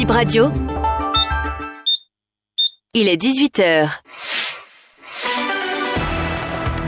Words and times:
Bip 0.00 0.12
Radio. 0.12 0.50
Il 2.94 3.06
est 3.06 3.20
18h. 3.20 3.86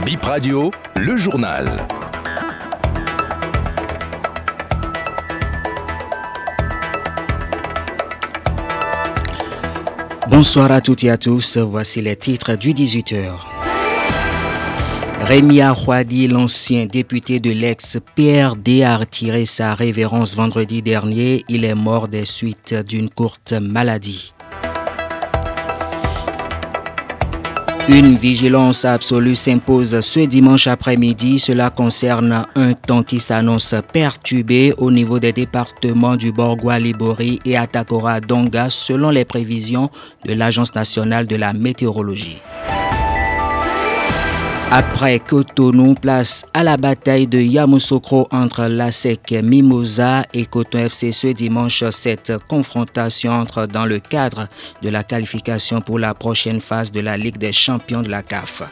Bip 0.03 0.23
Radio, 0.23 0.71
le 0.95 1.15
journal. 1.15 1.69
Bonsoir 10.27 10.71
à 10.71 10.81
toutes 10.81 11.03
et 11.03 11.11
à 11.11 11.19
tous, 11.19 11.59
voici 11.59 12.01
les 12.01 12.15
titres 12.15 12.55
du 12.55 12.73
18h. 12.73 13.52
Rémi 15.25 15.61
Ahouadi, 15.61 16.27
l'ancien 16.27 16.85
député 16.85 17.39
de 17.39 17.49
l'ex-PRD, 17.51 18.83
a 18.83 18.97
retiré 18.97 19.45
sa 19.45 19.73
révérence 19.73 20.35
vendredi 20.35 20.81
dernier. 20.81 21.45
Il 21.47 21.63
est 21.63 21.75
mort 21.75 22.09
des 22.09 22.25
suites 22.25 22.75
d'une 22.85 23.09
courte 23.09 23.53
maladie. 23.53 24.33
Une 27.87 28.15
vigilance 28.15 28.83
absolue 28.85 29.35
s'impose 29.35 29.99
ce 30.01 30.19
dimanche 30.21 30.67
après-midi. 30.67 31.39
Cela 31.39 31.69
concerne 31.69 32.45
un 32.55 32.73
temps 32.73 33.03
qui 33.03 33.19
s'annonce 33.19 33.75
perturbé 33.91 34.73
au 34.77 34.91
niveau 34.91 35.19
des 35.19 35.31
départements 35.31 36.17
du 36.17 36.33
Borgois, 36.33 36.79
Libori 36.79 37.39
et 37.45 37.57
Atakora 37.57 38.19
Donga 38.19 38.69
selon 38.69 39.09
les 39.09 39.25
prévisions 39.25 39.89
de 40.25 40.33
l'Agence 40.33 40.75
nationale 40.75 41.27
de 41.27 41.37
la 41.37 41.53
météorologie. 41.53 42.41
Après 44.75 45.19
Cotonou, 45.19 45.93
place 45.93 46.47
à 46.51 46.63
la 46.63 46.77
bataille 46.77 47.27
de 47.27 47.37
Yamoussoukro 47.37 48.27
entre 48.31 48.63
l'ASEC 48.63 49.31
Mimosa 49.43 50.23
et 50.33 50.47
Coton 50.47 50.79
FC 50.79 51.11
ce 51.11 51.27
dimanche. 51.27 51.83
Cette 51.91 52.39
confrontation 52.47 53.33
entre 53.33 53.67
dans 53.67 53.85
le 53.85 53.99
cadre 53.99 54.47
de 54.81 54.89
la 54.89 55.03
qualification 55.03 55.79
pour 55.79 55.99
la 55.99 56.15
prochaine 56.15 56.59
phase 56.59 56.91
de 56.91 57.01
la 57.01 57.17
Ligue 57.17 57.37
des 57.37 57.51
champions 57.51 58.01
de 58.01 58.09
la 58.09 58.23
CAF. 58.23 58.63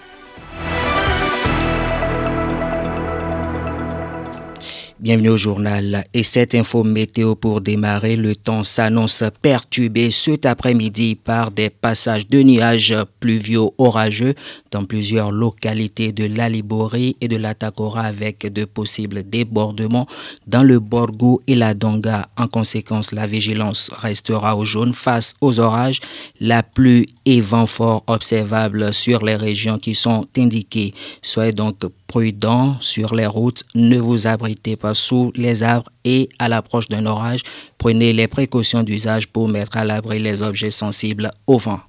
Bienvenue 5.01 5.29
au 5.29 5.37
journal 5.37 6.03
et 6.13 6.21
cette 6.21 6.53
info 6.53 6.83
météo 6.83 7.33
pour 7.33 7.61
démarrer. 7.61 8.15
Le 8.15 8.35
temps 8.35 8.63
s'annonce 8.63 9.23
perturbé 9.41 10.11
cet 10.11 10.45
après-midi 10.45 11.15
par 11.15 11.49
des 11.49 11.71
passages 11.71 12.27
de 12.27 12.43
nuages 12.43 12.95
pluvieux 13.19 13.65
orageux 13.79 14.35
dans 14.71 14.85
plusieurs 14.85 15.31
localités 15.31 16.11
de 16.11 16.25
l'Alibori 16.25 17.17
et 17.21 17.27
de 17.27 17.37
la 17.37 17.53
Takora 17.53 18.03
avec 18.03 18.51
de 18.51 18.65
possibles 18.65 19.23
débordements 19.23 20.07
dans 20.47 20.63
le 20.63 20.79
Borgo 20.79 21.41
et 21.47 21.55
la 21.55 21.73
Donga. 21.73 22.29
En 22.37 22.47
conséquence, 22.47 23.11
la 23.11 23.27
vigilance 23.27 23.91
restera 23.93 24.55
au 24.55 24.65
jaune 24.65 24.93
face 24.93 25.33
aux 25.41 25.59
orages, 25.59 25.99
la 26.39 26.63
pluie 26.63 27.05
et 27.25 27.41
vent 27.41 27.65
fort 27.65 28.03
observables 28.07 28.93
sur 28.93 29.23
les 29.23 29.35
régions 29.35 29.77
qui 29.77 29.95
sont 29.95 30.25
indiquées. 30.37 30.93
Soyez 31.21 31.51
donc 31.51 31.77
prudent 32.07 32.77
sur 32.79 33.15
les 33.15 33.27
routes, 33.27 33.63
ne 33.75 33.97
vous 33.97 34.27
abritez 34.27 34.75
pas 34.75 34.93
sous 34.93 35.31
les 35.35 35.63
arbres 35.63 35.89
et 36.03 36.29
à 36.39 36.49
l'approche 36.49 36.89
d'un 36.89 37.05
orage, 37.05 37.41
prenez 37.77 38.13
les 38.13 38.27
précautions 38.27 38.83
d'usage 38.83 39.27
pour 39.27 39.47
mettre 39.47 39.77
à 39.77 39.85
l'abri 39.85 40.19
les 40.19 40.41
objets 40.41 40.71
sensibles 40.71 41.29
au 41.47 41.57
vent. 41.57 41.79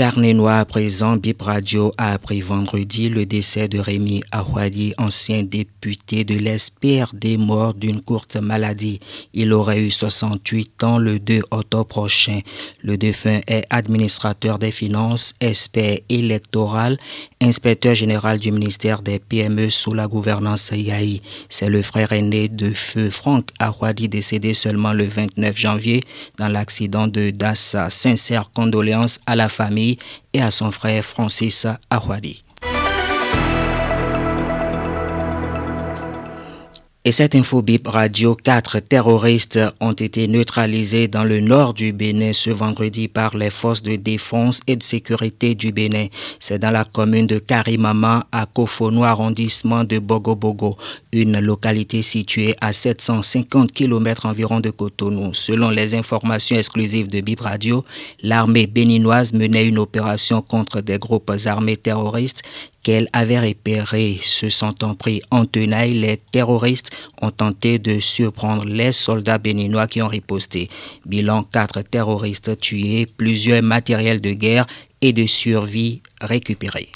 Carnet 0.00 0.32
noir 0.32 0.58
à 0.58 0.64
présent, 0.64 1.18
Bip 1.18 1.42
Radio 1.42 1.92
a 1.98 2.12
appris 2.12 2.40
vendredi 2.40 3.10
le 3.10 3.26
décès 3.26 3.68
de 3.68 3.78
Rémi 3.78 4.22
Ahouadi, 4.32 4.94
ancien 4.96 5.42
député 5.42 6.24
de 6.24 6.36
l'SPRD 6.36 7.36
mort 7.36 7.74
d'une 7.74 8.00
courte 8.00 8.36
maladie. 8.36 8.98
Il 9.34 9.52
aurait 9.52 9.82
eu 9.82 9.90
68 9.90 10.84
ans 10.84 10.96
le 10.96 11.18
2 11.18 11.42
octobre 11.50 11.84
prochain. 11.84 12.40
Le 12.82 12.96
défunt 12.96 13.40
est 13.46 13.66
administrateur 13.68 14.58
des 14.58 14.70
finances, 14.70 15.34
expert 15.38 15.98
électoral, 16.08 16.96
inspecteur 17.42 17.94
général 17.94 18.38
du 18.38 18.52
ministère 18.52 19.02
des 19.02 19.18
PME 19.18 19.68
sous 19.68 19.92
la 19.92 20.06
gouvernance 20.06 20.70
IAI. 20.72 21.20
C'est 21.50 21.68
le 21.68 21.82
frère 21.82 22.12
aîné 22.12 22.48
de 22.48 22.72
feu 22.72 23.10
Franck 23.10 23.50
Ahouadi 23.58 24.08
décédé 24.08 24.54
seulement 24.54 24.94
le 24.94 25.04
29 25.04 25.54
janvier 25.58 26.00
dans 26.38 26.48
l'accident 26.48 27.06
de 27.06 27.28
Dassa. 27.28 27.90
Sincères 27.90 28.50
condoléances 28.54 29.20
à 29.26 29.36
la 29.36 29.50
famille 29.50 29.89
et 30.32 30.42
à 30.42 30.50
son 30.50 30.70
frère 30.70 31.04
Francis 31.04 31.66
Ahwadi. 31.90 32.42
Et 37.02 37.12
cette 37.12 37.34
info 37.34 37.64
radio, 37.86 38.34
quatre 38.34 38.78
terroristes 38.78 39.58
ont 39.80 39.94
été 39.94 40.28
neutralisés 40.28 41.08
dans 41.08 41.24
le 41.24 41.40
nord 41.40 41.72
du 41.72 41.94
Bénin 41.94 42.34
ce 42.34 42.50
vendredi 42.50 43.08
par 43.08 43.34
les 43.38 43.48
forces 43.48 43.82
de 43.82 43.96
défense 43.96 44.60
et 44.66 44.76
de 44.76 44.82
sécurité 44.82 45.54
du 45.54 45.72
Bénin. 45.72 46.08
C'est 46.40 46.58
dans 46.58 46.70
la 46.70 46.84
commune 46.84 47.26
de 47.26 47.38
Karimama 47.38 48.26
à 48.30 48.44
Kofono, 48.44 49.02
arrondissement 49.04 49.84
de 49.84 49.98
Bogobogo, 49.98 50.76
une 51.12 51.40
localité 51.40 52.02
située 52.02 52.54
à 52.60 52.72
750 52.72 53.72
km 53.72 54.26
environ 54.26 54.60
de 54.60 54.70
Cotonou. 54.70 55.34
Selon 55.34 55.70
les 55.70 55.94
informations 55.94 56.56
exclusives 56.56 57.08
de 57.08 57.20
Bip 57.20 57.40
Radio, 57.40 57.84
l'armée 58.22 58.66
béninoise 58.66 59.32
menait 59.32 59.66
une 59.66 59.78
opération 59.78 60.40
contre 60.42 60.80
des 60.80 60.98
groupes 60.98 61.32
armés 61.46 61.76
terroristes 61.76 62.42
qu'elle 62.82 63.08
avait 63.12 63.40
repéré. 63.40 64.20
Se 64.22 64.48
sentant 64.50 64.94
pris 64.94 65.20
en 65.30 65.46
tenaille, 65.46 65.94
les 65.94 66.16
terroristes 66.16 66.90
ont 67.20 67.30
tenté 67.30 67.78
de 67.78 68.00
surprendre 68.00 68.64
les 68.64 68.92
soldats 68.92 69.38
béninois 69.38 69.86
qui 69.86 70.02
ont 70.02 70.08
riposté. 70.08 70.70
Bilan 71.06 71.42
quatre 71.42 71.82
terroristes 71.82 72.58
tués, 72.60 73.06
plusieurs 73.06 73.62
matériels 73.62 74.20
de 74.20 74.30
guerre 74.30 74.66
et 75.00 75.12
de 75.12 75.26
survie 75.26 76.02
récupérés. 76.20 76.90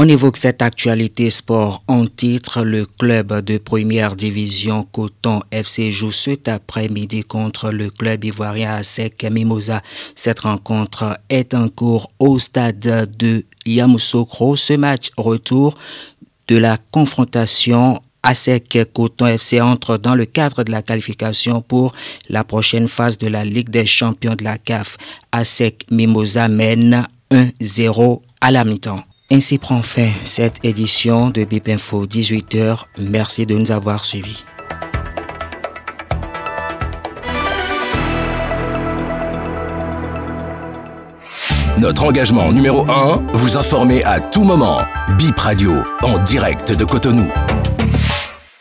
On 0.00 0.06
évoque 0.06 0.36
cette 0.36 0.62
actualité 0.62 1.28
sport 1.28 1.82
en 1.88 2.06
titre. 2.06 2.62
Le 2.62 2.86
club 2.86 3.40
de 3.40 3.58
première 3.58 4.14
division 4.14 4.84
Coton 4.84 5.40
FC 5.50 5.90
joue 5.90 6.12
cet 6.12 6.46
après-midi 6.46 7.24
contre 7.24 7.72
le 7.72 7.90
club 7.90 8.24
ivoirien 8.24 8.76
ASEC 8.76 9.24
Mimosa. 9.24 9.82
Cette 10.14 10.38
rencontre 10.38 11.18
est 11.28 11.52
en 11.52 11.68
cours 11.68 12.12
au 12.20 12.38
stade 12.38 13.10
de 13.18 13.44
Yamoussoukro. 13.66 14.54
Ce 14.54 14.74
match 14.74 15.10
retour 15.16 15.76
de 16.46 16.58
la 16.58 16.78
confrontation 16.92 18.00
ASEC 18.22 18.92
Coton 18.94 19.26
FC 19.26 19.60
entre 19.60 19.96
dans 19.96 20.14
le 20.14 20.26
cadre 20.26 20.62
de 20.62 20.70
la 20.70 20.82
qualification 20.82 21.60
pour 21.60 21.90
la 22.28 22.44
prochaine 22.44 22.86
phase 22.86 23.18
de 23.18 23.26
la 23.26 23.44
Ligue 23.44 23.70
des 23.70 23.84
champions 23.86 24.36
de 24.36 24.44
la 24.44 24.58
CAF. 24.58 24.96
ASEC 25.32 25.86
Mimosa 25.90 26.46
mène 26.46 27.04
1-0 27.32 28.20
à 28.40 28.52
la 28.52 28.64
mi-temps. 28.64 29.02
Ainsi 29.30 29.58
prend 29.58 29.82
fin 29.82 30.08
cette 30.24 30.64
édition 30.64 31.28
de 31.28 31.44
BIP 31.44 31.68
Info 31.68 32.06
18h. 32.06 32.84
Merci 32.98 33.44
de 33.44 33.54
nous 33.54 33.70
avoir 33.70 34.06
suivis. 34.06 34.42
Notre 41.78 42.04
engagement 42.04 42.50
numéro 42.52 42.90
1, 42.90 43.26
vous 43.34 43.58
informer 43.58 44.02
à 44.04 44.18
tout 44.18 44.44
moment. 44.44 44.80
BIP 45.18 45.38
Radio, 45.38 45.74
en 46.02 46.18
direct 46.24 46.72
de 46.72 46.84
Cotonou. 46.86 47.30